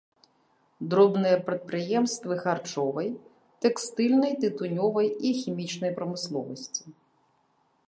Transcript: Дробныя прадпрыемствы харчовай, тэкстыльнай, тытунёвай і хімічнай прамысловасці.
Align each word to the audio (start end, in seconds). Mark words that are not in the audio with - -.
Дробныя 0.93 1.37
прадпрыемствы 1.49 2.33
харчовай, 2.43 3.09
тэкстыльнай, 3.65 4.33
тытунёвай 4.45 5.07
і 5.29 5.37
хімічнай 5.43 5.91
прамысловасці. 6.01 6.83